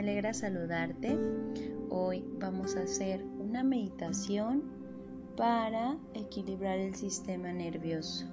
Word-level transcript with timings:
alegra 0.00 0.32
saludarte. 0.32 1.18
Hoy 1.90 2.24
vamos 2.38 2.74
a 2.74 2.82
hacer 2.84 3.22
una 3.38 3.62
meditación 3.62 4.62
para 5.36 5.98
equilibrar 6.14 6.78
el 6.78 6.94
sistema 6.94 7.52
nervioso. 7.52 8.24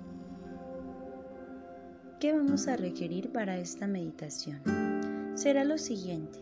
¿Qué 2.22 2.32
vamos 2.32 2.70
a 2.70 2.78
requerir 2.78 3.34
para 3.34 3.58
esta 3.58 3.86
meditación? 3.86 4.62
Será 5.36 5.66
lo 5.66 5.78
siguiente, 5.78 6.40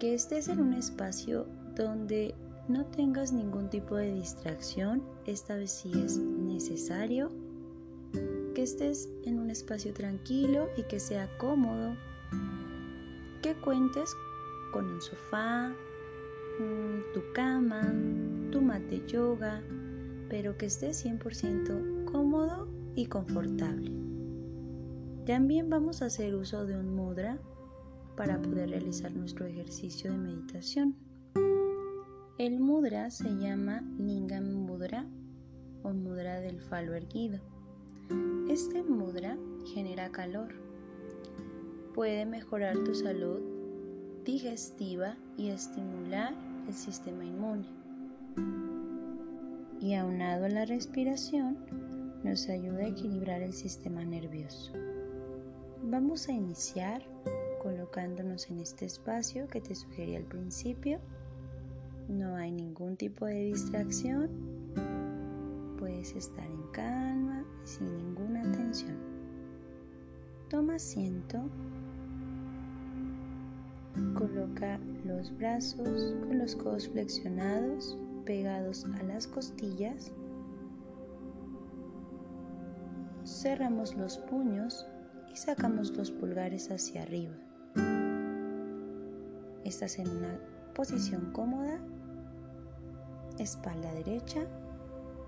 que 0.00 0.14
estés 0.14 0.48
en 0.48 0.60
un 0.60 0.74
espacio 0.74 1.46
donde 1.76 2.34
no 2.68 2.86
tengas 2.86 3.32
ningún 3.32 3.70
tipo 3.70 3.94
de 3.94 4.12
distracción, 4.14 5.02
esta 5.26 5.54
vez 5.54 5.70
sí 5.70 5.92
es 6.04 6.18
necesario, 6.18 7.30
que 8.54 8.64
estés 8.64 9.08
en 9.22 9.38
un 9.38 9.50
espacio 9.50 9.94
tranquilo 9.94 10.68
y 10.76 10.82
que 10.82 10.98
sea 10.98 11.28
cómodo 11.38 11.94
que 13.44 13.54
cuentes 13.56 14.16
con 14.72 14.86
un 14.86 15.02
sofá, 15.02 15.68
mm, 15.68 17.12
tu 17.12 17.20
cama, 17.34 17.92
tu 18.50 18.62
mat 18.62 18.80
de 18.84 19.06
yoga, 19.06 19.62
pero 20.30 20.56
que 20.56 20.64
estés 20.64 20.96
100% 20.96 22.10
cómodo 22.10 22.66
y 22.94 23.04
confortable. 23.04 23.92
También 25.26 25.68
vamos 25.68 26.00
a 26.00 26.06
hacer 26.06 26.34
uso 26.34 26.64
de 26.64 26.78
un 26.78 26.96
mudra 26.96 27.38
para 28.16 28.40
poder 28.40 28.70
realizar 28.70 29.12
nuestro 29.12 29.44
ejercicio 29.44 30.10
de 30.10 30.16
meditación. 30.16 30.96
El 32.38 32.60
mudra 32.60 33.10
se 33.10 33.28
llama 33.28 33.82
Lingam 33.98 34.54
Mudra 34.54 35.06
o 35.82 35.92
mudra 35.92 36.40
del 36.40 36.62
falo 36.62 36.94
erguido. 36.94 37.40
Este 38.48 38.82
mudra 38.82 39.36
genera 39.66 40.10
calor 40.10 40.63
puede 41.94 42.26
mejorar 42.26 42.76
tu 42.78 42.92
salud 42.94 43.40
digestiva 44.24 45.16
y 45.36 45.50
estimular 45.50 46.34
el 46.66 46.74
sistema 46.74 47.24
inmune. 47.24 47.66
Y 49.80 49.94
aunado 49.94 50.46
a 50.46 50.48
la 50.48 50.64
respiración, 50.64 51.56
nos 52.24 52.48
ayuda 52.48 52.78
a 52.80 52.88
equilibrar 52.88 53.42
el 53.42 53.52
sistema 53.52 54.04
nervioso. 54.04 54.72
Vamos 55.84 56.28
a 56.28 56.32
iniciar 56.32 57.02
colocándonos 57.62 58.50
en 58.50 58.58
este 58.58 58.86
espacio 58.86 59.46
que 59.46 59.60
te 59.60 59.74
sugerí 59.74 60.16
al 60.16 60.24
principio. 60.24 60.98
No 62.08 62.34
hay 62.34 62.50
ningún 62.50 62.96
tipo 62.96 63.26
de 63.26 63.44
distracción. 63.44 64.30
Puedes 65.78 66.16
estar 66.16 66.46
en 66.46 66.62
calma 66.72 67.44
y 67.62 67.68
sin 67.68 67.96
ninguna 67.96 68.42
tensión. 68.52 68.96
Toma 70.48 70.76
asiento 70.76 71.42
Coloca 74.14 74.80
los 75.04 75.36
brazos 75.36 76.16
con 76.26 76.38
los 76.38 76.56
codos 76.56 76.88
flexionados 76.88 77.96
pegados 78.24 78.84
a 78.98 79.02
las 79.04 79.26
costillas. 79.28 80.10
Cerramos 83.24 83.94
los 83.96 84.18
puños 84.18 84.86
y 85.32 85.36
sacamos 85.36 85.96
los 85.96 86.10
pulgares 86.10 86.70
hacia 86.72 87.02
arriba. 87.02 87.34
Estás 89.64 89.98
en 90.00 90.08
una 90.08 90.40
posición 90.74 91.30
cómoda, 91.32 91.78
espalda 93.38 93.92
derecha, 93.94 94.46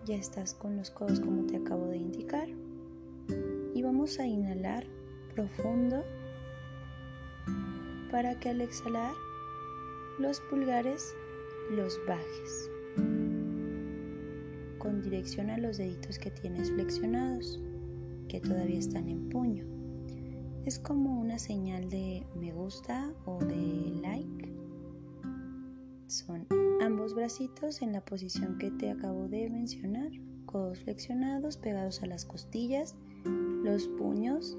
ya 0.07 0.17
estás 0.17 0.55
con 0.55 0.77
los 0.77 0.91
codos 0.91 1.21
como 1.21 1.47
te 1.47 1.57
acabo 1.57 1.87
de 1.87 1.99
indicar 1.99 2.49
y 3.75 3.83
vamos 3.83 4.19
a 4.19 4.27
inhalar 4.27 4.85
profundo 5.35 6.05
para 8.11 8.39
que 8.39 8.51
al 8.51 8.61
exhalar 8.61 9.15
los 10.19 10.41
pulgares 10.41 11.15
los 11.71 11.99
bajes 12.07 12.71
con 14.79 15.03
dirección 15.03 15.51
a 15.51 15.59
los 15.59 15.79
deditos 15.79 16.17
que 16.19 16.31
tienes 16.31 16.71
flexionados, 16.71 17.61
que 18.29 18.41
todavía 18.41 18.79
están 18.79 19.09
en 19.09 19.29
puño. 19.29 19.65
Es 20.65 20.79
como 20.79 21.21
una 21.21 21.41
señal 21.41 21.91
de 21.91 22.25
me 22.37 22.53
gusta 22.53 23.13
o 23.25 23.39
de 23.45 23.99
like. 24.01 24.55
Son 26.07 26.47
ambos 26.81 27.15
bracitos 27.15 27.83
en 27.83 27.93
la 27.93 28.05
posición 28.05 28.59
que 28.59 28.71
te 28.71 28.91
acabo 28.91 29.27
de 29.27 29.51
mencionar, 29.51 30.13
codos 30.45 30.79
flexionados 30.79 31.57
pegados 31.57 32.03
a 32.05 32.07
las 32.07 32.25
costillas, 32.25 32.95
los 33.25 33.89
puños 33.89 34.57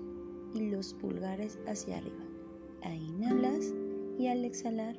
y 0.53 0.69
los 0.69 0.93
pulgares 0.93 1.57
hacia 1.67 1.99
arriba 1.99 2.26
inhalas 2.85 3.73
y 4.17 4.27
al 4.27 4.45
exhalar 4.45 4.95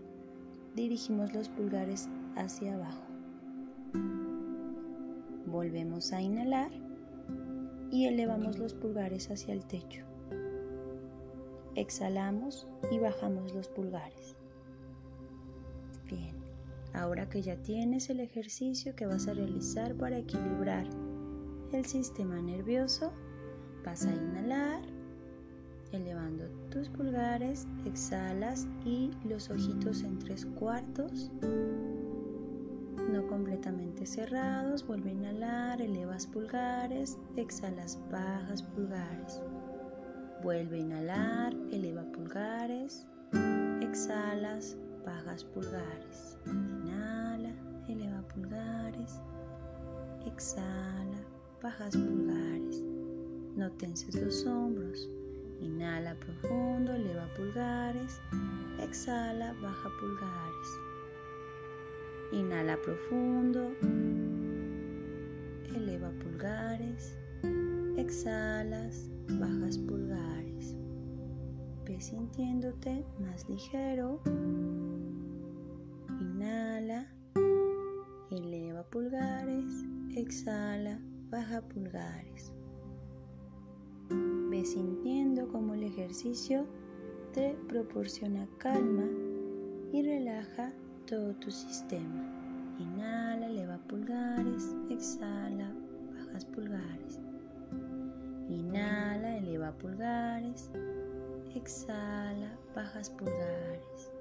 dirigimos 0.75 1.33
los 1.35 1.49
pulgares 1.49 2.09
hacia 2.37 2.75
abajo. 2.75 3.05
Volvemos 5.47 6.13
a 6.13 6.21
inhalar 6.21 6.71
y 7.91 8.07
elevamos 8.07 8.59
los 8.59 8.75
pulgares 8.75 9.31
hacia 9.31 9.55
el 9.55 9.65
techo. 9.65 10.05
Exhalamos 11.75 12.67
y 12.91 12.99
bajamos 12.99 13.55
los 13.55 13.69
pulgares. 13.69 14.37
Bien, 16.07 16.35
ahora 16.93 17.29
que 17.29 17.43
ya 17.43 17.57
tienes 17.57 18.11
el 18.11 18.21
ejercicio 18.21 18.95
que 18.95 19.07
vas 19.07 19.29
a 19.29 19.35
realizar 19.35 19.95
para 19.95 20.19
equilibrar 20.19 20.87
el 21.73 21.85
sistema 21.87 22.41
nervioso, 22.41 23.13
vas 23.85 24.05
a 24.05 24.13
inhalar 24.13 24.83
elevando 25.93 26.45
pulgares, 26.87 27.67
exhalas 27.85 28.69
y 28.85 29.11
los 29.25 29.51
ojitos 29.51 30.03
en 30.03 30.19
tres 30.21 30.47
cuartos, 30.47 31.33
no 33.11 33.27
completamente 33.27 34.07
cerrados, 34.07 34.87
vuelve 34.87 35.11
a 35.11 35.13
inhalar, 35.15 35.81
elevas 35.83 36.27
pulgares, 36.27 37.19
exhalas, 37.37 37.99
bajas 38.13 38.63
pulgares, 38.63 39.43
vuelve 40.43 40.77
a 40.77 40.81
inhalar, 40.81 41.55
eleva 41.73 42.05
pulgares, 42.13 43.07
exhalas, 43.81 44.77
bajas 45.05 45.43
pulgares, 45.43 46.39
inhala, 46.47 47.53
eleva 47.89 48.23
pulgares, 48.29 49.21
exhala, 50.27 51.19
bajas 51.61 51.97
pulgares, 51.97 52.83
no 53.57 53.73
tenses 53.73 54.15
los 54.15 54.47
hombros. 54.47 55.11
Inhala 55.61 56.15
profundo, 56.15 56.93
eleva 56.95 57.27
pulgares. 57.35 58.21
Exhala, 58.79 59.55
baja 59.61 59.91
pulgares. 59.99 60.71
Inhala 62.33 62.77
profundo. 62.77 63.73
Eleva 65.75 66.11
pulgares. 66.23 67.17
Exhalas, 67.97 69.11
bajas 69.41 69.79
pulgares. 69.79 70.77
Ve 71.85 72.01
sintiéndote 72.01 73.05
más 73.19 73.49
ligero. 73.49 74.21
Inhala. 76.21 77.05
Eleva 78.31 78.85
pulgares. 78.85 79.85
Exhala, 80.15 81.01
baja 81.31 81.63
pulgares 81.63 82.53
sintiendo 84.65 85.49
como 85.49 85.75
el 85.75 85.83
ejercicio 85.83 86.67
te 87.33 87.57
proporciona 87.69 88.47
calma 88.59 89.07
y 89.93 90.03
relaja 90.03 90.73
todo 91.07 91.35
tu 91.35 91.51
sistema. 91.51 92.25
Inhala, 92.79 93.47
eleva 93.47 93.79
pulgares, 93.89 94.75
exhala, 94.91 95.73
bajas 96.15 96.45
pulgares. 96.45 97.21
Inhala, 98.49 99.39
eleva 99.39 99.73
pulgares, 99.73 100.71
exhala, 101.55 102.57
bajas 102.75 103.11
pulgares. 103.11 104.13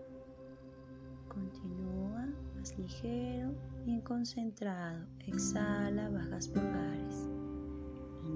Continúa 1.27 2.27
más 2.55 2.77
ligero, 2.77 3.53
bien 3.85 4.01
concentrado. 4.01 5.05
Exhala, 5.27 6.09
bajas 6.09 6.47
pulgares. 6.47 7.36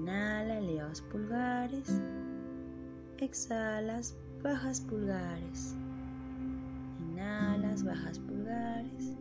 Inhala, 0.02 0.58
elevas 0.58 1.00
pulgares. 1.00 2.02
Exhalas, 3.18 4.16
bajas 4.42 4.80
pulgares. 4.80 5.76
Inhalas, 6.98 7.84
bajas 7.84 8.18
pulgares. 8.18 9.16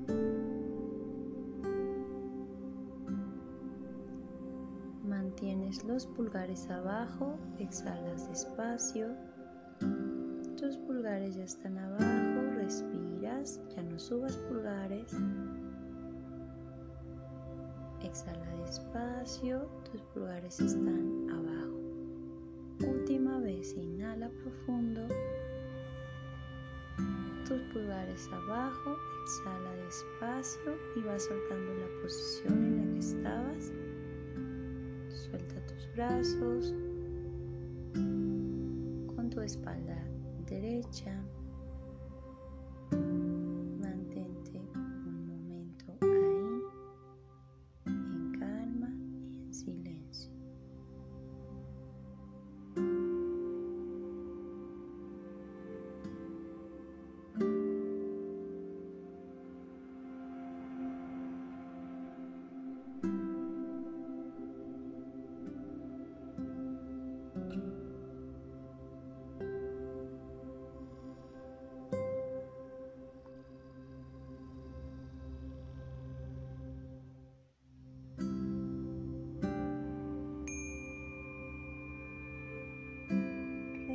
Mantienes 5.04 5.84
los 5.84 6.08
pulgares 6.08 6.68
abajo, 6.72 7.38
exhalas 7.60 8.28
despacio. 8.28 9.16
Tus 10.58 10.78
pulgares 10.78 11.36
ya 11.36 11.44
están 11.44 11.78
abajo, 11.78 12.56
respiras, 12.56 13.62
ya 13.76 13.84
no 13.84 14.00
subas 14.00 14.36
pulgares. 14.50 15.16
Exhala 18.12 18.58
despacio, 18.66 19.70
tus 19.90 20.02
pulgares 20.14 20.60
están 20.60 21.30
abajo. 21.30 21.80
Última 22.86 23.40
vez, 23.40 23.74
inhala 23.78 24.30
profundo. 24.44 25.08
tus 27.48 27.62
pulgares 27.74 28.28
abajo, 28.34 28.98
exhala 29.24 29.72
despacio 29.86 30.78
y 30.98 31.02
vas 31.04 31.24
soltando 31.24 31.74
la 31.74 32.02
posición 32.02 32.66
en 32.66 32.78
la 32.78 32.94
que 32.94 33.00
estabas. 33.00 33.72
Suelta 35.08 35.66
tus 35.68 35.96
brazos 35.96 36.74
con 39.16 39.30
tu 39.30 39.40
espalda 39.40 40.04
derecha. 40.50 41.18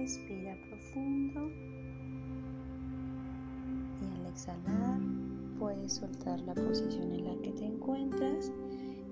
Respira 0.07 0.57
profundo. 0.69 1.51
Y 4.01 4.21
al 4.21 4.27
exhalar 4.27 5.01
puedes 5.59 5.95
soltar 5.95 6.39
la 6.43 6.55
posición 6.55 7.13
en 7.13 7.25
la 7.25 7.43
que 7.43 7.51
te 7.51 7.65
encuentras 7.65 8.53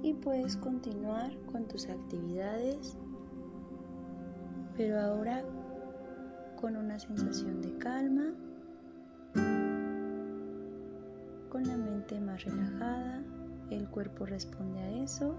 y 0.05 0.13
puedes 0.13 0.57
continuar 0.57 1.37
con 1.51 1.67
tus 1.67 1.89
actividades, 1.89 2.97
pero 4.77 5.01
ahora 5.01 5.45
con 6.61 6.77
una 6.77 6.97
sensación 7.01 7.61
de 7.61 7.77
calma, 7.79 8.33
con 11.51 11.67
la 11.67 11.77
mente 11.77 12.21
más 12.21 12.45
relajada, 12.45 13.21
el 13.71 13.89
cuerpo 13.89 14.27
responde 14.27 14.79
a 14.79 15.03
eso, 15.03 15.35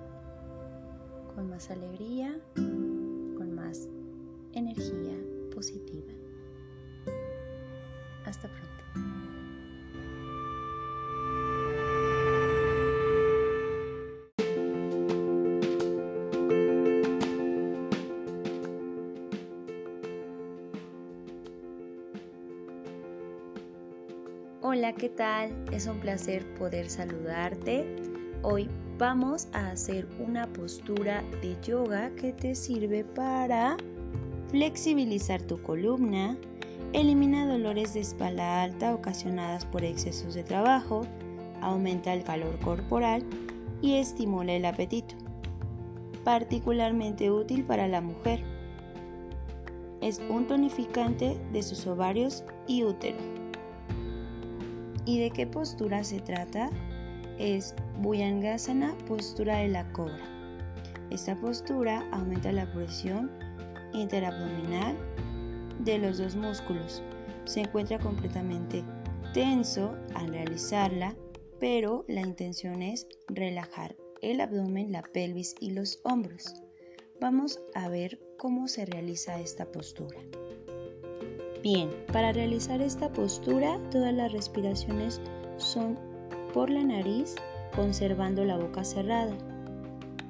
con 1.34 1.50
más 1.50 1.72
alegría, 1.72 2.38
con 2.56 3.56
más 3.56 3.88
energía 4.52 5.16
positiva. 5.56 6.14
Hasta 8.26 8.50
pronto. 8.50 8.66
Hola, 24.62 24.94
¿qué 24.94 25.10
tal? 25.10 25.54
Es 25.72 25.88
un 25.88 26.00
placer 26.00 26.44
poder 26.56 26.90
saludarte. 26.90 27.86
Hoy 28.42 28.70
vamos 28.98 29.48
a 29.54 29.70
hacer 29.70 30.06
una 30.20 30.52
postura 30.52 31.24
de 31.42 31.56
yoga 31.62 32.10
que 32.16 32.34
te 32.34 32.56
sirve 32.56 33.06
para 33.06 33.78
flexibilizar 34.50 35.42
tu 35.42 35.62
columna, 35.62 36.38
elimina 36.94 37.46
dolores 37.46 37.94
de 37.94 38.02
espalda 38.02 38.64
alta 38.64 38.94
ocasionadas 38.94 39.66
por 39.66 39.84
excesos 39.84 40.34
de 40.34 40.44
trabajo, 40.44 41.06
aumenta 41.62 42.14
el 42.14 42.24
calor 42.24 42.60
corporal 42.60 43.24
y 43.82 43.96
estimula 43.96 44.54
el 44.54 44.66
apetito. 44.66 45.16
Particularmente 46.24 47.32
útil 47.32 47.64
para 47.64 47.88
la 47.88 48.02
mujer. 48.02 48.44
Es 50.02 50.22
un 50.30 50.48
tonificante 50.48 51.38
de 51.52 51.64
sus 51.64 51.86
ovarios 51.88 52.44
y 52.68 52.84
útero. 52.84 53.18
¿Y 55.06 55.20
de 55.20 55.30
qué 55.30 55.46
postura 55.46 56.04
se 56.04 56.20
trata? 56.20 56.70
Es 57.38 57.76
Bhujangasana, 58.02 58.96
postura 59.08 59.58
de 59.58 59.68
la 59.68 59.92
cobra. 59.92 60.24
Esta 61.12 61.36
postura 61.36 62.08
aumenta 62.12 62.52
la 62.52 62.72
presión 62.72 63.30
interabdominal 63.94 64.96
de 65.80 65.98
los 65.98 66.18
dos 66.18 66.36
músculos. 66.36 67.04
Se 67.46 67.62
encuentra 67.62 68.00
completamente 68.00 68.84
tenso 69.34 69.96
al 70.14 70.28
realizarla, 70.30 71.16
pero 71.60 72.06
la 72.08 72.22
intención 72.22 72.82
es 72.82 73.08
relajar 73.28 73.96
el 74.22 74.42
abdomen, 74.42 74.92
la 74.92 75.04
pelvis 75.04 75.56
y 75.60 75.72
los 75.72 76.00
hombros. 76.04 76.64
Vamos 77.22 77.60
a 77.74 77.88
ver 77.90 78.20
cómo 78.38 78.68
se 78.68 78.86
realiza 78.86 79.40
esta 79.40 79.66
postura. 79.72 80.20
Bien, 81.62 81.90
para 82.12 82.32
realizar 82.32 82.82
esta 82.82 83.12
postura 83.12 83.80
todas 83.90 84.14
las 84.14 84.32
respiraciones 84.32 85.22
son 85.58 85.98
por 86.54 86.70
la 86.70 86.84
nariz 86.84 87.36
conservando 87.76 88.46
la 88.46 88.58
boca 88.58 88.84
cerrada. 88.84 89.36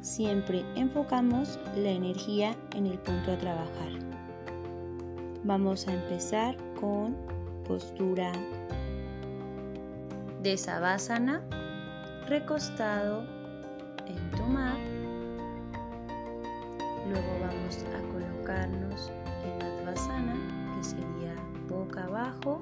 Siempre 0.05 0.63
enfocamos 0.75 1.57
la 1.75 1.89
energía 1.89 2.55
en 2.75 2.85
el 2.85 2.99
punto 2.99 3.31
a 3.31 3.37
trabajar. 3.39 3.89
Vamos 5.43 5.87
a 5.87 5.93
empezar 5.93 6.55
con 6.79 7.17
postura 7.67 8.31
de 10.43 10.57
Savasana, 10.57 11.41
recostado 12.27 13.23
en 14.05 14.31
tu. 14.37 14.43
Luego 17.09 17.39
vamos 17.41 17.83
a 17.95 18.13
colocarnos 18.13 19.11
en 19.43 19.59
Advasana, 19.63 20.35
que 20.77 20.83
sería 20.83 21.35
boca 21.67 22.03
abajo. 22.03 22.61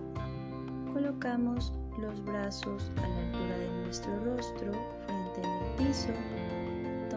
Colocamos 0.94 1.74
los 2.00 2.24
brazos 2.24 2.90
a 2.96 3.02
la 3.02 3.18
altura 3.18 3.58
de 3.58 3.84
nuestro 3.84 4.18
rostro, 4.24 4.72
frente 5.06 5.42
en 5.42 5.50
el 5.50 5.88
piso 5.90 6.14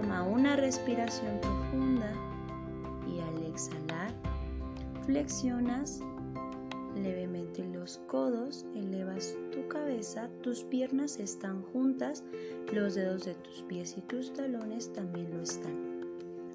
Toma 0.07 0.23
una 0.23 0.55
respiración 0.55 1.41
profunda 1.41 2.13
y 3.09 3.19
al 3.19 3.43
exhalar 3.43 4.15
flexionas 5.05 6.01
levemente 6.95 7.65
los 7.65 7.99
codos, 8.07 8.65
elevas 8.77 9.37
tu 9.51 9.67
cabeza, 9.67 10.31
tus 10.45 10.63
piernas 10.63 11.19
están 11.19 11.61
juntas, 11.61 12.23
los 12.73 12.95
dedos 12.95 13.25
de 13.25 13.35
tus 13.35 13.63
pies 13.63 13.97
y 13.99 14.01
tus 14.03 14.33
talones 14.33 14.93
también 14.93 15.29
lo 15.37 15.43
están. 15.43 15.75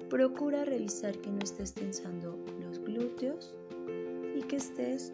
Procura 0.08 0.64
revisar 0.64 1.14
que 1.18 1.30
no 1.30 1.40
estés 1.40 1.74
tensando 1.74 2.38
los 2.58 2.78
glúteos 2.78 3.54
y 4.34 4.40
que 4.44 4.56
estés 4.56 5.12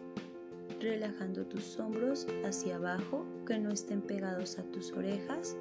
relajando 0.79 1.45
tus 1.45 1.77
hombros 1.77 2.25
hacia 2.45 2.77
abajo, 2.77 3.25
que 3.45 3.59
no 3.59 3.69
estén 3.71 4.01
pegados 4.01 4.57
a 4.59 4.63
tus 4.63 4.93
orejas 4.93 5.57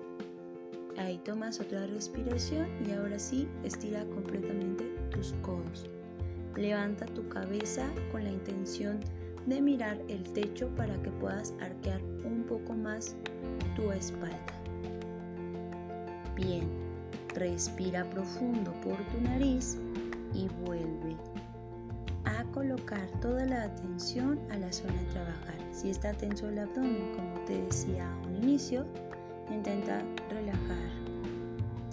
Ahí 0.98 1.18
tomas 1.18 1.60
otra 1.60 1.86
respiración 1.86 2.66
y 2.84 2.90
ahora 2.90 3.20
sí 3.20 3.46
estira 3.62 4.04
completamente 4.06 4.84
tus 5.10 5.32
codos. 5.42 5.86
Levanta 6.56 7.06
tu 7.06 7.28
cabeza 7.28 7.88
con 8.10 8.24
la 8.24 8.30
intención 8.30 8.98
de 9.46 9.60
mirar 9.60 10.02
el 10.08 10.24
techo 10.32 10.68
para 10.74 11.00
que 11.02 11.10
puedas 11.12 11.54
arquear 11.60 12.02
un 12.24 12.42
poco 12.48 12.74
más 12.74 13.14
tu 13.76 13.92
espalda. 13.92 14.36
Bien, 16.34 16.68
respira 17.34 18.08
profundo 18.10 18.72
por 18.80 18.96
tu 19.12 19.20
nariz 19.20 19.78
y 20.34 20.48
vuelve 20.66 21.16
a 22.24 22.42
colocar 22.52 23.08
toda 23.20 23.46
la 23.46 23.62
atención 23.62 24.40
a 24.50 24.58
la 24.58 24.72
zona 24.72 24.94
de 24.94 25.12
trabajar. 25.12 25.54
Si 25.70 25.90
está 25.90 26.12
tenso 26.12 26.48
el 26.48 26.58
abdomen, 26.58 27.12
como 27.14 27.34
te 27.46 27.62
decía 27.62 28.12
a 28.12 28.26
un 28.26 28.36
inicio, 28.42 28.84
Intenta 29.50 30.02
relajar. 30.28 30.87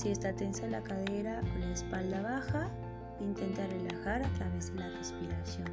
Si 0.05 0.11
está 0.11 0.35
tensa 0.35 0.67
la 0.67 0.83
cadera 0.83 1.41
o 1.41 1.57
la 1.57 1.71
espalda 1.71 2.21
baja, 2.21 2.71
intenta 3.19 3.65
relajar 3.65 4.21
a 4.21 4.29
través 4.35 4.71
de 4.71 4.79
la 4.79 4.89
respiración. 4.89 5.65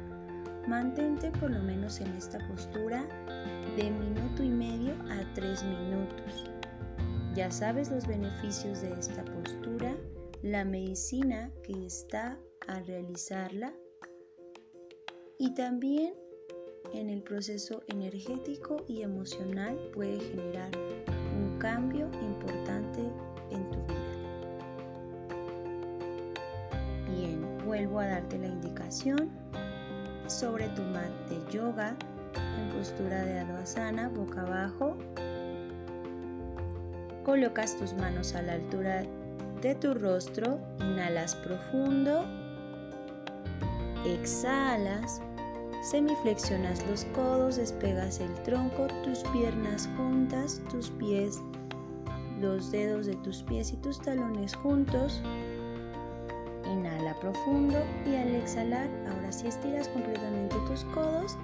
Mantente 0.67 1.29
por 1.39 1.51
lo 1.51 1.61
menos 1.61 2.01
en 2.01 2.07
esta 2.15 2.39
postura 2.47 3.05
de 3.77 3.91
minuto 3.91 4.41
y 4.41 4.49
medio 4.49 4.95
a 5.11 5.33
tres 5.35 5.63
minutos. 5.63 6.49
Ya 7.35 7.51
sabes 7.51 7.91
los 7.91 8.07
beneficios 8.07 8.81
de 8.81 8.93
esta 8.93 9.23
postura, 9.23 9.95
la 10.41 10.65
medicina 10.65 11.51
que 11.61 11.85
está 11.85 12.39
al 12.67 12.87
realizarla 12.87 13.71
y 15.37 15.53
también 15.53 16.15
en 16.91 17.11
el 17.11 17.21
proceso 17.21 17.83
energético 17.87 18.83
y 18.87 19.03
emocional 19.03 19.77
puede 19.93 20.19
generar 20.19 20.71
cambio 21.63 22.11
importante 22.21 23.09
vuelvo 27.73 28.01
a 28.01 28.05
darte 28.05 28.37
la 28.37 28.45
indicación 28.45 29.31
sobre 30.27 30.67
tu 30.69 30.83
mat 30.83 31.09
de 31.27 31.51
yoga. 31.51 31.95
En 32.35 32.69
postura 32.69 33.25
de 33.25 33.39
Advasana, 33.39 34.09
boca 34.09 34.41
abajo. 34.41 34.95
Colocas 37.25 37.75
tus 37.75 37.95
manos 37.95 38.35
a 38.35 38.43
la 38.43 38.53
altura 38.53 39.03
de 39.63 39.73
tu 39.73 39.95
rostro, 39.95 40.59
inhalas 40.81 41.33
profundo, 41.37 42.23
exhalas, 44.05 45.19
semiflexionas 45.81 46.85
los 46.87 47.05
codos, 47.05 47.55
despegas 47.55 48.19
el 48.19 48.35
tronco, 48.43 48.85
tus 49.03 49.23
piernas 49.31 49.89
juntas, 49.97 50.61
tus 50.69 50.91
pies, 50.91 51.41
los 52.39 52.69
dedos 52.69 53.07
de 53.07 53.15
tus 53.15 53.41
pies 53.41 53.73
y 53.73 53.77
tus 53.77 53.99
talones 53.99 54.55
juntos. 54.57 55.23
Profundo 57.23 57.77
y 58.05 58.15
al 58.15 58.35
exhalar, 58.35 58.89
ahora 59.07 59.31
sí 59.31 59.47
estiras 59.47 59.87
completamente 59.87 60.57
tus 60.67 60.83
codos 60.93 61.37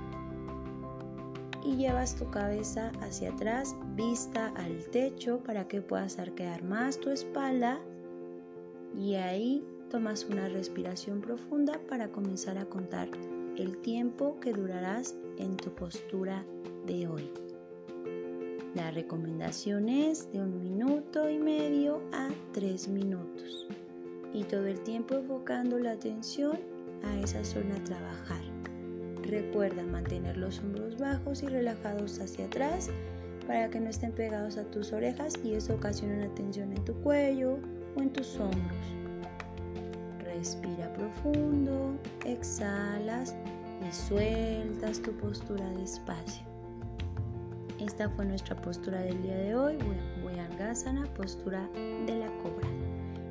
y 1.63 1.77
llevas 1.77 2.17
tu 2.17 2.29
cabeza 2.29 2.91
hacia 2.99 3.29
atrás, 3.29 3.77
vista 3.95 4.51
al 4.57 4.83
techo 4.91 5.39
para 5.39 5.69
que 5.69 5.81
puedas 5.81 6.19
arquear 6.19 6.63
más 6.63 6.99
tu 6.99 7.11
espalda 7.11 7.79
y 8.99 9.15
ahí 9.15 9.65
tomas 9.89 10.25
una 10.25 10.49
respiración 10.49 11.21
profunda 11.21 11.79
para 11.87 12.09
comenzar 12.09 12.57
a 12.57 12.65
contar 12.65 13.07
el 13.55 13.77
tiempo 13.77 14.37
que 14.41 14.51
durarás 14.51 15.15
en 15.37 15.55
tu 15.55 15.73
postura 15.73 16.43
de 16.87 17.07
hoy. 17.07 17.31
La 18.75 18.91
recomendación 18.91 19.87
es 19.87 20.29
de 20.33 20.41
un 20.41 20.59
minuto 20.59 21.29
y 21.29 21.39
medio 21.39 22.01
a 22.11 22.27
tres 22.51 22.89
minutos 22.89 23.65
y 24.33 24.43
todo 24.43 24.67
el 24.67 24.79
tiempo 24.81 25.15
enfocando 25.15 25.79
la 25.79 25.91
atención 25.91 26.59
a 27.03 27.19
esa 27.19 27.43
zona 27.43 27.75
a 27.75 27.83
trabajar. 27.83 28.41
Recuerda 29.23 29.83
mantener 29.83 30.37
los 30.37 30.59
hombros 30.59 30.97
bajos 30.97 31.43
y 31.43 31.47
relajados 31.47 32.19
hacia 32.19 32.45
atrás 32.45 32.89
para 33.47 33.69
que 33.69 33.79
no 33.79 33.89
estén 33.89 34.11
pegados 34.11 34.57
a 34.57 34.63
tus 34.63 34.91
orejas 34.93 35.33
y 35.43 35.53
eso 35.53 35.75
ocasiona 35.75 36.15
una 36.17 36.33
tensión 36.35 36.71
en 36.71 36.83
tu 36.85 36.93
cuello 37.01 37.57
o 37.95 38.01
en 38.01 38.11
tus 38.11 38.35
hombros. 38.37 38.77
Respira 40.23 40.91
profundo, 40.93 41.97
exhalas 42.25 43.35
y 43.87 43.93
sueltas 43.93 45.01
tu 45.01 45.11
postura 45.13 45.67
despacio. 45.71 46.49
Esta 47.79 48.09
fue 48.09 48.25
nuestra 48.25 48.59
postura 48.59 48.99
del 48.99 49.21
día 49.21 49.37
de 49.37 49.55
hoy, 49.55 49.77
Vuyangasana, 50.21 51.05
postura 51.13 51.69
de 52.05 52.19
la 52.19 52.27
cobra. 52.43 52.58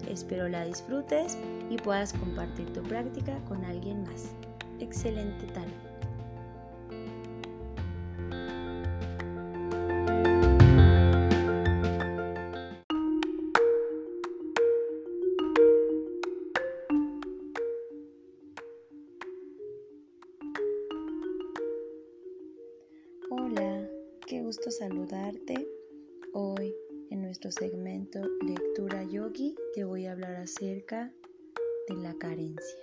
Espero 0.09 0.49
la 0.49 0.65
disfrutes 0.65 1.37
y 1.71 1.77
puedas 1.77 2.13
compartir 2.15 2.73
tu 2.73 2.83
práctica 2.83 3.39
con 3.47 3.65
alguien 3.65 4.03
más. 4.05 4.33
Excelente 4.81 5.47
tarde. 5.49 5.98
De 30.97 31.95
la 31.95 32.15
carencia. 32.15 32.79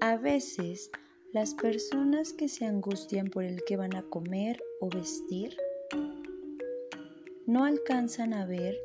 A 0.00 0.16
veces 0.16 0.90
las 1.32 1.54
personas 1.54 2.32
que 2.32 2.48
se 2.48 2.66
angustian 2.66 3.28
por 3.28 3.44
el 3.44 3.62
que 3.64 3.76
van 3.76 3.94
a 3.94 4.02
comer 4.02 4.62
o 4.80 4.88
vestir 4.88 5.56
no 7.46 7.64
alcanzan 7.64 8.34
a 8.34 8.46
ver 8.46 8.76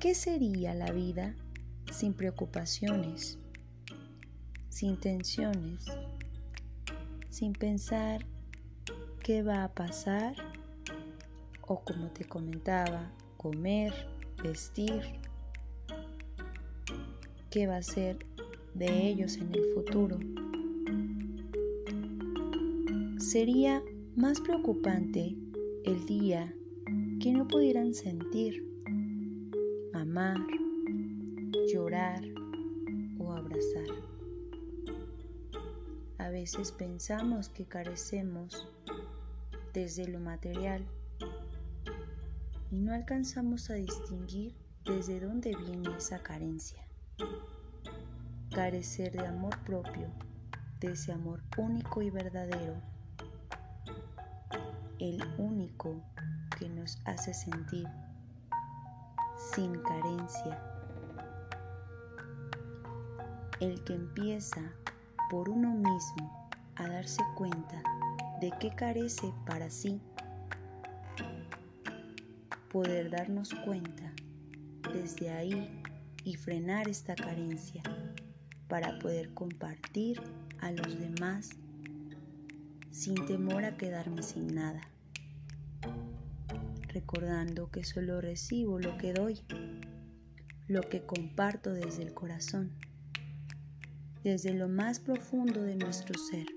qué 0.00 0.14
sería 0.14 0.74
la 0.74 0.92
vida 0.92 1.34
sin 1.92 2.14
preocupaciones, 2.14 3.38
sin 4.68 4.98
tensiones 4.98 5.84
sin 7.36 7.52
pensar 7.52 8.24
qué 9.22 9.42
va 9.42 9.64
a 9.64 9.74
pasar 9.74 10.34
o 11.60 11.80
como 11.80 12.08
te 12.08 12.24
comentaba, 12.24 13.12
comer, 13.36 13.92
vestir, 14.42 15.02
qué 17.50 17.66
va 17.66 17.76
a 17.76 17.82
ser 17.82 18.18
de 18.74 19.08
ellos 19.08 19.36
en 19.36 19.54
el 19.54 19.64
futuro. 19.74 20.18
Sería 23.18 23.82
más 24.14 24.40
preocupante 24.40 25.34
el 25.84 26.06
día 26.06 26.54
que 27.20 27.32
no 27.32 27.46
pudieran 27.48 27.94
sentir, 27.94 28.64
amar, 29.92 30.38
llorar 31.72 32.22
o 33.18 33.32
abrazar. 33.32 33.86
A 36.18 36.30
veces 36.30 36.72
pensamos 36.72 37.48
que 37.48 37.64
carecemos 37.64 38.68
desde 39.72 40.08
lo 40.08 40.20
material 40.20 40.86
y 42.76 42.78
no 42.78 42.92
alcanzamos 42.92 43.70
a 43.70 43.74
distinguir 43.74 44.54
desde 44.84 45.18
dónde 45.18 45.56
viene 45.56 45.96
esa 45.96 46.22
carencia. 46.22 46.86
Carecer 48.54 49.12
de 49.12 49.26
amor 49.26 49.58
propio, 49.64 50.10
de 50.80 50.92
ese 50.92 51.10
amor 51.10 51.42
único 51.56 52.02
y 52.02 52.10
verdadero, 52.10 52.74
el 54.98 55.22
único 55.38 56.02
que 56.58 56.68
nos 56.68 56.98
hace 57.06 57.32
sentir 57.32 57.88
sin 59.54 59.80
carencia, 59.80 60.60
el 63.58 63.82
que 63.84 63.94
empieza 63.94 64.60
por 65.30 65.48
uno 65.48 65.70
mismo 65.70 66.50
a 66.74 66.86
darse 66.88 67.22
cuenta 67.36 67.82
de 68.42 68.52
qué 68.60 68.68
carece 68.68 69.32
para 69.46 69.70
sí, 69.70 69.98
poder 72.76 73.08
darnos 73.08 73.54
cuenta 73.64 74.12
desde 74.92 75.30
ahí 75.30 75.80
y 76.24 76.34
frenar 76.34 76.88
esta 76.88 77.14
carencia 77.14 77.82
para 78.68 78.98
poder 78.98 79.32
compartir 79.32 80.20
a 80.58 80.72
los 80.72 81.00
demás 81.00 81.52
sin 82.90 83.14
temor 83.24 83.64
a 83.64 83.78
quedarme 83.78 84.22
sin 84.22 84.54
nada, 84.54 84.82
recordando 86.88 87.70
que 87.70 87.82
solo 87.82 88.20
recibo 88.20 88.78
lo 88.78 88.98
que 88.98 89.14
doy, 89.14 89.40
lo 90.68 90.82
que 90.82 91.06
comparto 91.06 91.72
desde 91.72 92.02
el 92.02 92.12
corazón 92.12 92.72
desde 94.22 94.52
lo 94.52 94.68
más 94.68 94.98
profundo 94.98 95.62
de 95.62 95.76
nuestro 95.76 96.18
ser. 96.18 96.55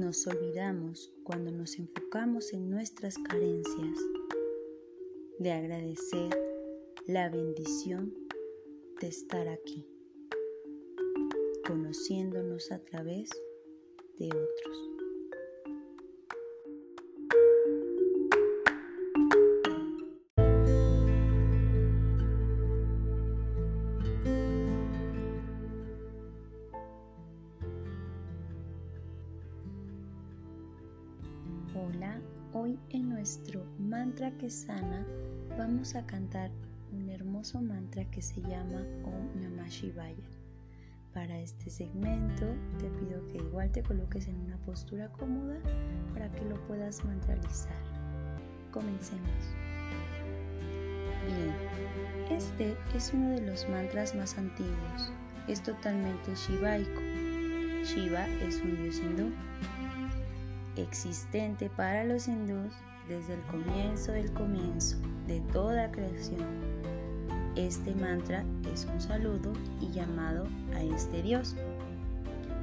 Nos 0.00 0.26
olvidamos 0.26 1.10
cuando 1.24 1.50
nos 1.50 1.78
enfocamos 1.78 2.52
en 2.52 2.68
nuestras 2.68 3.16
carencias 3.16 3.98
de 5.38 5.52
agradecer 5.52 6.38
la 7.06 7.30
bendición 7.30 8.12
de 9.00 9.06
estar 9.06 9.48
aquí, 9.48 9.86
conociéndonos 11.66 12.72
a 12.72 12.78
través 12.84 13.30
de 14.18 14.26
otros. 14.26 14.95
Mantra 33.80 34.30
que 34.38 34.48
sana 34.48 35.04
vamos 35.58 35.96
a 35.96 36.06
cantar 36.06 36.48
un 36.92 37.08
hermoso 37.08 37.60
mantra 37.60 38.04
que 38.04 38.22
se 38.22 38.40
llama 38.40 38.84
Om 39.02 39.40
Namah 39.42 39.68
Shivaya. 39.68 40.28
Para 41.12 41.36
este 41.40 41.68
segmento 41.68 42.46
te 42.78 42.88
pido 42.90 43.26
que 43.26 43.38
igual 43.38 43.72
te 43.72 43.82
coloques 43.82 44.28
en 44.28 44.36
una 44.42 44.56
postura 44.58 45.08
cómoda 45.08 45.56
para 46.14 46.30
que 46.30 46.44
lo 46.44 46.54
puedas 46.68 47.04
mantralizar. 47.04 47.76
Comencemos. 48.70 49.42
Bien, 51.26 51.52
este 52.30 52.76
es 52.94 53.12
uno 53.12 53.30
de 53.30 53.40
los 53.40 53.68
mantras 53.68 54.14
más 54.14 54.38
antiguos. 54.38 55.12
Es 55.48 55.60
totalmente 55.64 56.32
shivaico. 56.36 57.00
Shiva 57.82 58.28
es 58.46 58.60
un 58.60 58.76
dios 58.76 58.98
hindú 58.98 59.32
existente 60.76 61.70
para 61.70 62.04
los 62.04 62.28
hindús 62.28 62.72
desde 63.08 63.34
el 63.34 63.42
comienzo 63.42 64.12
del 64.12 64.32
comienzo 64.32 64.96
de 65.26 65.40
toda 65.52 65.90
creación. 65.90 66.44
Este 67.54 67.94
mantra 67.94 68.44
es 68.72 68.86
un 68.92 69.00
saludo 69.00 69.52
y 69.80 69.90
llamado 69.90 70.46
a 70.74 70.82
este 70.82 71.22
Dios 71.22 71.54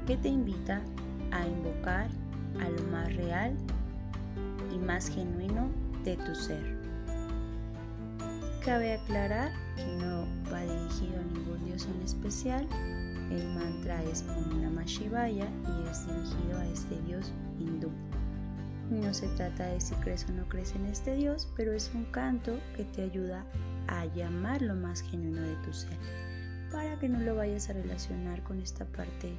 que 0.05 0.17
te 0.17 0.27
invita 0.27 0.81
a 1.31 1.47
invocar 1.47 2.09
a 2.59 2.69
lo 2.69 2.83
más 2.91 3.15
real 3.15 3.55
y 4.73 4.77
más 4.77 5.07
genuino 5.07 5.69
de 6.03 6.17
tu 6.17 6.35
ser. 6.35 6.77
Cabe 8.63 8.93
aclarar 8.93 9.51
que 9.75 9.85
no 9.97 10.25
va 10.51 10.62
dirigido 10.62 11.19
a 11.19 11.33
ningún 11.33 11.65
dios 11.65 11.85
en 11.85 12.01
especial. 12.01 12.67
El 13.31 13.47
mantra 13.55 14.01
es 14.03 14.23
Om 14.38 14.62
Namah 14.62 14.85
Shivaya 14.85 15.47
y 15.47 15.89
es 15.89 16.05
dirigido 16.05 16.59
a 16.59 16.65
este 16.67 17.01
dios 17.01 17.33
hindú. 17.59 17.89
No 19.01 19.12
se 19.12 19.27
trata 19.29 19.65
de 19.65 19.81
si 19.81 19.95
crees 19.95 20.23
o 20.29 20.33
no 20.33 20.47
crees 20.47 20.75
en 20.75 20.85
este 20.85 21.15
dios, 21.15 21.51
pero 21.55 21.73
es 21.73 21.91
un 21.95 22.05
canto 22.05 22.59
que 22.75 22.85
te 22.85 23.01
ayuda 23.01 23.43
a 23.88 24.05
llamar 24.05 24.62
lo 24.62 24.75
más 24.75 25.01
genuino 25.01 25.41
de 25.41 25.55
tu 25.65 25.73
ser, 25.73 25.97
para 26.71 27.00
que 27.00 27.09
no 27.09 27.19
lo 27.19 27.35
vayas 27.35 27.69
a 27.69 27.73
relacionar 27.73 28.43
con 28.43 28.62
esta 28.62 28.85
parte 28.85 29.33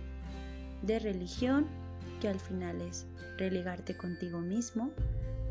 de 0.82 0.98
religión 0.98 1.66
que 2.20 2.28
al 2.28 2.40
final 2.40 2.80
es 2.80 3.06
relegarte 3.38 3.96
contigo 3.96 4.40
mismo, 4.40 4.90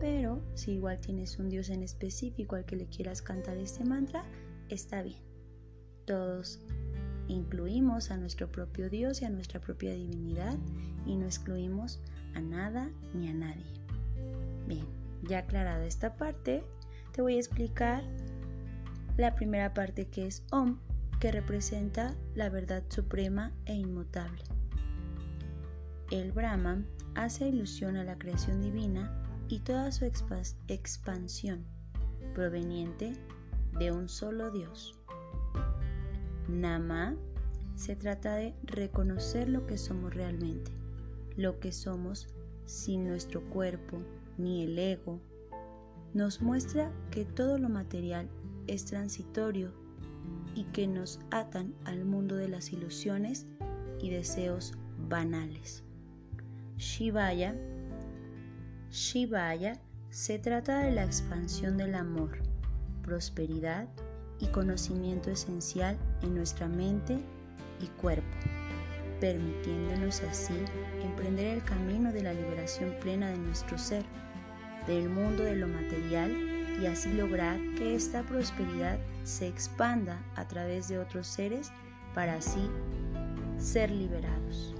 pero 0.02 0.42
si 0.54 0.74
igual 0.74 1.00
tienes 1.00 1.40
un 1.40 1.50
Dios 1.50 1.70
en 1.70 1.82
específico 1.82 2.58
al 2.58 2.66
que 2.66 2.76
le 2.76 2.88
quieras 2.88 3.22
cantar 3.22 3.56
este 3.56 3.86
mantra, 3.86 4.26
está 4.68 5.02
bien. 5.02 5.22
Todos 6.06 6.60
incluimos 7.30 8.12
a 8.12 8.18
nuestro 8.18 8.52
propio 8.52 8.90
Dios 8.90 9.22
y 9.22 9.26
a 9.26 9.30
nuestra 9.30 9.62
propia 9.62 9.94
divinidad 9.94 10.58
y 11.06 11.16
no 11.16 11.26
excluimos 11.26 12.02
a 12.36 12.42
nada 12.42 12.90
ni 13.14 13.30
a 13.30 13.34
nadie. 13.34 13.83
Bien, 14.68 14.86
ya 15.24 15.40
aclarada 15.40 15.86
esta 15.86 16.16
parte, 16.16 16.64
te 17.12 17.22
voy 17.22 17.36
a 17.36 17.40
explicar 17.40 18.04
la 19.18 19.36
primera 19.36 19.74
parte 19.74 20.08
que 20.08 20.26
es 20.26 20.44
Om, 20.52 20.80
que 21.20 21.32
representa 21.32 22.16
la 22.36 22.50
verdad 22.50 22.84
suprema 22.90 23.52
e 23.66 23.74
inmutable. 23.74 24.44
El 26.12 26.32
Brahman 26.32 26.88
hace 27.16 27.48
ilusión 27.48 27.96
a 27.96 28.04
la 28.04 28.18
creación 28.18 28.62
divina 28.62 29.12
y 29.48 29.60
toda 29.60 29.92
su 29.92 30.06
expansión 30.06 31.66
proveniente 32.34 33.14
de 33.80 33.92
un 33.92 34.10
solo 34.10 34.52
Dios. 34.52 35.00
Nama 36.48 37.16
se 37.76 37.96
trata 37.96 38.36
de 38.36 38.56
reconocer 38.64 39.50
lo 39.50 39.66
que 39.66 39.78
somos 39.78 40.14
realmente, 40.14 40.72
lo 41.36 41.60
que 41.60 41.72
somos 41.72 42.28
sin 42.66 43.08
nuestro 43.08 43.42
cuerpo 43.50 43.98
ni 44.38 44.64
el 44.64 44.78
ego. 44.78 45.20
Nos 46.14 46.42
muestra 46.42 46.92
que 47.12 47.26
todo 47.26 47.58
lo 47.58 47.70
material 47.70 48.30
es 48.68 48.86
transitorio 48.86 49.72
y 50.56 50.66
que 50.66 50.88
nos 50.88 51.20
atan 51.32 51.74
al 51.86 52.06
mundo 52.06 52.36
de 52.36 52.48
las 52.48 52.72
ilusiones 52.72 53.46
y 54.00 54.10
deseos 54.10 54.74
banales. 55.10 55.84
Shivaya. 56.78 57.56
Shivaya 58.90 59.82
se 60.10 60.38
trata 60.38 60.80
de 60.80 60.92
la 60.92 61.04
expansión 61.04 61.78
del 61.78 61.96
amor, 61.96 62.38
prosperidad 63.02 63.88
y 64.40 64.48
conocimiento 64.48 65.32
esencial 65.32 65.98
en 66.22 66.36
nuestra 66.36 66.68
mente 66.68 67.18
y 67.82 67.88
cuerpo, 68.02 68.38
permitiéndonos 69.20 70.22
así 70.24 70.56
emprender 71.02 71.48
el 71.48 71.64
camino 71.64 72.12
de 72.12 72.24
la 72.24 72.34
liberación 72.34 72.96
plena 73.02 73.30
de 73.30 73.38
nuestro 73.38 73.78
ser, 73.78 74.04
del 74.88 75.10
mundo 75.10 75.44
de 75.44 75.56
lo 75.56 75.68
material 75.68 76.32
y 76.82 76.86
así 76.86 77.12
lograr 77.14 77.60
que 77.78 77.96
esta 77.96 78.24
prosperidad 78.24 78.98
se 79.24 79.48
expanda 79.48 80.22
a 80.36 80.48
través 80.48 80.88
de 80.88 81.00
otros 81.00 81.28
seres 81.28 81.72
para 82.14 82.36
así 82.36 82.70
ser 83.58 83.92
liberados. 83.92 84.76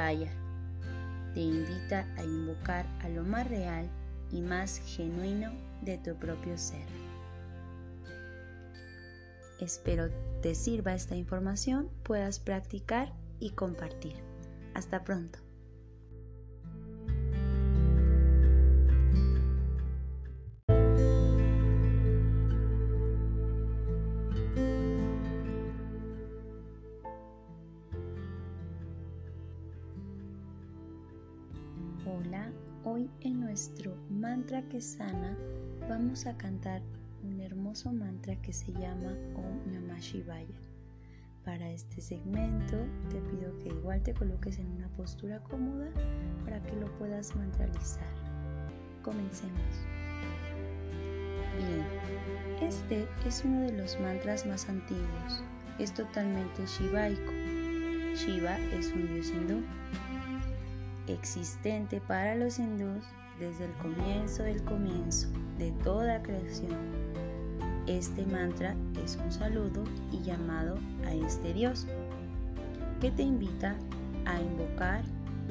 Shivaya 0.00 0.32
te 1.34 1.40
invita 1.40 2.06
a 2.16 2.24
invocar 2.24 2.86
a 3.00 3.08
lo 3.10 3.22
más 3.22 3.48
real 3.48 3.86
y 4.32 4.40
más 4.40 4.80
genuino 4.86 5.52
de 5.82 5.98
tu 5.98 6.16
propio 6.16 6.56
ser. 6.56 6.86
Espero 9.60 10.08
te 10.40 10.54
sirva 10.54 10.94
esta 10.94 11.16
información, 11.16 11.90
puedas 12.02 12.40
practicar 12.40 13.12
y 13.40 13.50
compartir. 13.50 14.16
Hasta 14.74 15.04
pronto. 15.04 15.49
Mantra 34.50 34.68
que 34.68 34.80
sana 34.80 35.36
vamos 35.88 36.26
a 36.26 36.36
cantar 36.36 36.82
un 37.22 37.40
hermoso 37.40 37.92
mantra 37.92 38.34
que 38.42 38.52
se 38.52 38.72
llama 38.72 39.14
Om 39.36 39.72
Namah 39.72 40.00
Shivaya. 40.00 40.58
Para 41.44 41.70
este 41.70 42.00
segmento 42.00 42.76
te 43.10 43.20
pido 43.20 43.56
que 43.58 43.68
igual 43.68 44.02
te 44.02 44.12
coloques 44.12 44.58
en 44.58 44.66
una 44.72 44.88
postura 44.96 45.40
cómoda 45.44 45.86
para 46.44 46.60
que 46.64 46.74
lo 46.74 46.86
puedas 46.98 47.36
mantralizar. 47.36 48.12
Comencemos. 49.04 49.86
Bien, 51.56 52.68
este 52.68 53.06
es 53.24 53.44
uno 53.44 53.60
de 53.60 53.72
los 53.78 54.00
mantras 54.00 54.46
más 54.46 54.68
antiguos. 54.68 55.44
Es 55.78 55.94
totalmente 55.94 56.66
shivaico. 56.66 57.32
Shiva 58.16 58.58
es 58.76 58.90
un 58.90 59.06
dios 59.14 59.30
hindú 59.30 59.62
existente 61.06 62.00
para 62.00 62.34
los 62.34 62.58
hindús 62.58 63.04
desde 63.40 63.64
el 63.64 63.72
comienzo 63.74 64.42
del 64.42 64.62
comienzo 64.64 65.28
de 65.58 65.72
toda 65.82 66.22
creación. 66.22 66.76
Este 67.86 68.24
mantra 68.26 68.76
es 69.02 69.16
un 69.16 69.32
saludo 69.32 69.82
y 70.12 70.20
llamado 70.22 70.78
a 71.06 71.14
este 71.14 71.54
Dios 71.54 71.86
que 73.00 73.10
te 73.10 73.22
invita 73.22 73.74
a 74.26 74.40
invocar 74.40 75.02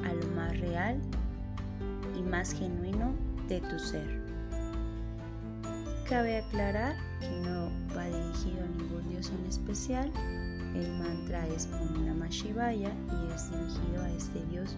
a 0.04 0.12
lo 0.12 0.26
más 0.36 0.58
real 0.60 1.00
y 2.16 2.22
más 2.22 2.52
genuino 2.52 3.12
de 3.48 3.60
tu 3.60 3.78
ser. 3.78 4.20
Cabe 6.08 6.38
aclarar 6.38 6.96
que 7.20 7.30
no 7.40 7.70
va 7.96 8.06
dirigido 8.06 8.64
a 8.64 8.68
ningún 8.68 9.08
dios 9.10 9.30
en 9.30 9.46
especial. 9.46 10.10
El 10.74 10.90
mantra 10.98 11.46
es 11.48 11.68
Om 11.72 12.06
Namah 12.06 12.28
Shivaya 12.28 12.90
y 12.90 13.32
es 13.32 13.50
dirigido 13.50 14.02
a 14.02 14.10
este 14.10 14.44
dios. 14.46 14.76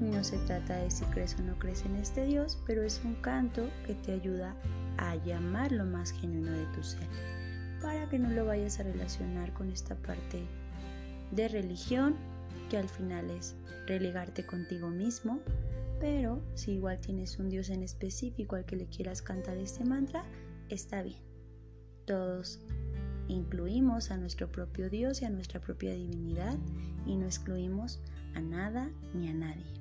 No 0.00 0.22
se 0.22 0.36
trata 0.38 0.76
de 0.76 0.90
si 0.90 1.04
crees 1.06 1.36
o 1.38 1.42
no 1.42 1.58
crees 1.58 1.84
en 1.84 1.96
este 1.96 2.26
Dios, 2.26 2.58
pero 2.66 2.82
es 2.82 3.00
un 3.04 3.14
canto 3.16 3.68
que 3.86 3.94
te 3.94 4.12
ayuda 4.12 4.54
a 4.98 5.16
llamar 5.16 5.72
lo 5.72 5.86
más 5.86 6.10
genuino 6.12 6.52
de 6.52 6.66
tu 6.66 6.82
ser, 6.82 7.08
para 7.80 8.06
que 8.08 8.18
no 8.18 8.30
lo 8.30 8.44
vayas 8.44 8.78
a 8.78 8.82
relacionar 8.82 9.52
con 9.54 9.70
esta 9.70 9.94
parte 9.94 10.42
de 11.30 11.48
religión 11.48 12.14
que 12.68 12.76
al 12.76 12.88
final 12.88 13.30
es 13.30 13.54
relegarte 13.86 14.44
contigo 14.44 14.90
mismo, 14.90 15.40
pero 15.98 16.42
si 16.54 16.72
igual 16.72 16.98
tienes 17.00 17.38
un 17.38 17.48
Dios 17.48 17.70
en 17.70 17.82
específico 17.82 18.56
al 18.56 18.66
que 18.66 18.76
le 18.76 18.86
quieras 18.86 19.22
cantar 19.22 19.56
este 19.56 19.84
mantra, 19.84 20.24
está 20.68 21.02
bien. 21.02 21.22
Todos 22.04 22.60
incluimos 23.28 24.10
a 24.10 24.18
nuestro 24.18 24.50
propio 24.52 24.90
Dios 24.90 25.22
y 25.22 25.24
a 25.24 25.30
nuestra 25.30 25.60
propia 25.60 25.94
divinidad 25.94 26.56
y 27.06 27.16
no 27.16 27.24
excluimos 27.24 28.00
a 28.34 28.40
nada 28.40 28.90
ni 29.14 29.28
a 29.28 29.34
nadie. 29.34 29.75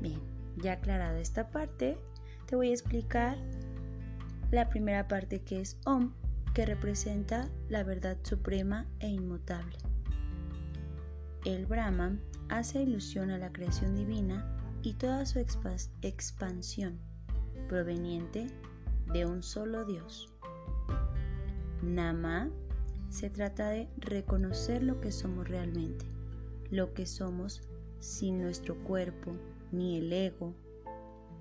Bien, 0.00 0.20
ya 0.56 0.72
aclarada 0.72 1.18
esta 1.18 1.50
parte, 1.50 1.98
te 2.46 2.56
voy 2.56 2.70
a 2.70 2.72
explicar 2.72 3.36
la 4.50 4.68
primera 4.68 5.06
parte 5.06 5.42
que 5.42 5.60
es 5.60 5.78
Om, 5.84 6.12
que 6.54 6.66
representa 6.66 7.48
la 7.68 7.84
verdad 7.84 8.16
suprema 8.22 8.86
e 8.98 9.08
inmutable. 9.08 9.76
El 11.44 11.66
Brahman 11.66 12.20
hace 12.48 12.82
ilusión 12.82 13.30
a 13.30 13.38
la 13.38 13.52
creación 13.52 13.94
divina 13.94 14.44
y 14.82 14.94
toda 14.94 15.24
su 15.26 15.38
expansión 15.38 16.98
proveniente 17.68 18.46
de 19.12 19.26
un 19.26 19.42
solo 19.42 19.84
Dios. 19.84 20.32
Nama 21.82 22.50
se 23.10 23.30
trata 23.30 23.70
de 23.70 23.88
reconocer 23.98 24.82
lo 24.82 25.00
que 25.00 25.12
somos 25.12 25.48
realmente, 25.48 26.04
lo 26.70 26.94
que 26.94 27.06
somos 27.06 27.62
sin 28.00 28.40
nuestro 28.40 28.76
cuerpo 28.84 29.32
ni 29.72 29.98
el 29.98 30.12
ego. 30.12 30.54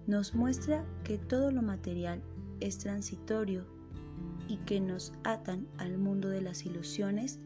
Nos 0.07 0.33
muestra 0.33 0.85
que 1.03 1.17
todo 1.17 1.51
lo 1.51 1.61
material 1.61 2.21
es 2.59 2.77
transitorio 2.77 3.65
y 4.47 4.57
que 4.57 4.79
nos 4.79 5.13
atan 5.23 5.67
al 5.77 5.97
mundo 5.97 6.29
de 6.29 6.41
las 6.41 6.65
ilusiones 6.65 7.39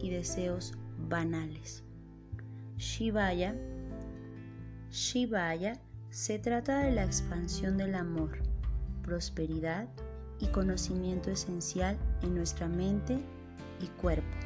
y 0.00 0.10
deseos 0.10 0.72
banales. 1.08 1.84
Shivaya 2.76 3.54
Shivaya 4.90 5.80
se 6.10 6.38
trata 6.38 6.78
de 6.78 6.92
la 6.92 7.04
expansión 7.04 7.76
del 7.76 7.94
amor, 7.94 8.38
prosperidad 9.02 9.88
y 10.40 10.46
conocimiento 10.48 11.30
esencial 11.30 11.98
en 12.22 12.34
nuestra 12.34 12.68
mente 12.68 13.18
y 13.80 13.86
cuerpo, 14.00 14.36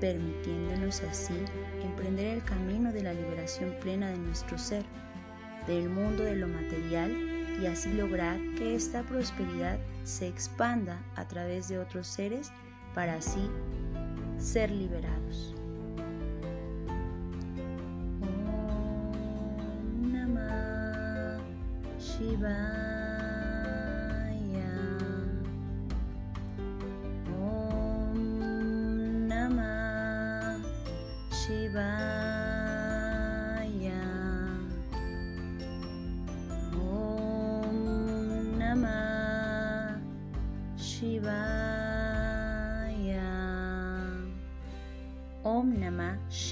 permitiéndonos 0.00 1.02
así 1.02 1.34
emprender 1.82 2.38
el 2.38 2.44
camino 2.44 2.92
de 2.92 3.02
la 3.02 3.12
liberación 3.12 3.74
plena 3.80 4.08
de 4.10 4.18
nuestro 4.18 4.56
ser, 4.58 4.84
del 5.66 5.88
mundo 5.88 6.22
de 6.22 6.36
lo 6.36 6.48
material 6.48 7.10
y 7.60 7.66
así 7.66 7.92
lograr 7.92 8.38
que 8.56 8.74
esta 8.74 9.02
prosperidad 9.02 9.78
se 10.04 10.28
expanda 10.28 10.98
a 11.16 11.26
través 11.26 11.68
de 11.68 11.78
otros 11.78 12.06
seres 12.06 12.52
para 12.94 13.14
así 13.14 13.50
ser 14.38 14.70
liberados. 14.70 15.54
Om 18.20 20.10
Namah 20.12 21.38
Shivaya. 21.98 23.26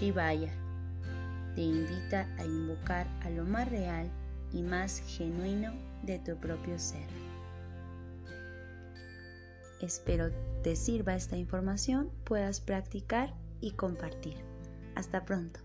Shivaya 0.05 0.53
te 1.55 1.63
invita 1.63 2.29
a 2.37 2.45
invocar 2.45 3.07
a 3.23 3.31
lo 3.31 3.47
más 3.47 3.71
real 3.71 4.11
y 4.53 4.61
más 4.61 4.99
genuino 4.99 5.73
de 6.03 6.19
tu 6.19 6.37
propio 6.37 6.79
ser. 6.79 7.09
Espero 9.81 10.31
te 10.63 10.77
sirva 10.77 11.15
esta 11.15 11.39
información, 11.39 12.11
puedas 12.25 12.61
practicar 12.61 13.33
y 13.63 13.71
compartir. 13.71 14.37
Hasta 14.95 15.25
pronto. 15.25 15.64